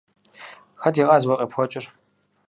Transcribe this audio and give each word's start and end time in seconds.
Хэт 0.81 0.95
и 1.01 1.03
къаз 1.07 1.23
уэ 1.27 1.35
къепхуэкӏыр? 1.39 1.85